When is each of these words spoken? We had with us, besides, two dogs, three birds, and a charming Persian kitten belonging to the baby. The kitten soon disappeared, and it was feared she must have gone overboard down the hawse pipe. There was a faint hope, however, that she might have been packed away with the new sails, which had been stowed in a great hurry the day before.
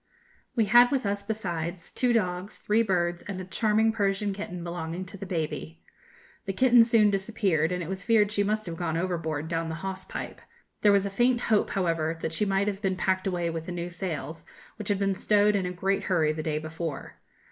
We 0.55 0.65
had 0.65 0.89
with 0.89 1.05
us, 1.05 1.21
besides, 1.21 1.91
two 1.91 2.11
dogs, 2.11 2.57
three 2.57 2.81
birds, 2.81 3.21
and 3.27 3.39
a 3.39 3.45
charming 3.45 3.91
Persian 3.91 4.33
kitten 4.33 4.63
belonging 4.63 5.05
to 5.05 5.15
the 5.15 5.27
baby. 5.27 5.83
The 6.45 6.53
kitten 6.53 6.83
soon 6.83 7.11
disappeared, 7.11 7.71
and 7.71 7.83
it 7.83 7.87
was 7.87 8.01
feared 8.03 8.31
she 8.31 8.43
must 8.43 8.65
have 8.65 8.77
gone 8.77 8.97
overboard 8.97 9.47
down 9.47 9.69
the 9.69 9.75
hawse 9.85 10.05
pipe. 10.05 10.41
There 10.81 10.91
was 10.91 11.05
a 11.05 11.11
faint 11.11 11.39
hope, 11.41 11.69
however, 11.69 12.17
that 12.21 12.33
she 12.33 12.45
might 12.45 12.67
have 12.67 12.81
been 12.81 12.95
packed 12.95 13.27
away 13.27 13.51
with 13.51 13.67
the 13.67 13.71
new 13.71 13.91
sails, 13.91 14.43
which 14.77 14.89
had 14.89 14.97
been 14.97 15.13
stowed 15.13 15.55
in 15.55 15.67
a 15.67 15.71
great 15.71 16.05
hurry 16.05 16.33
the 16.33 16.41
day 16.41 16.57
before. 16.57 17.17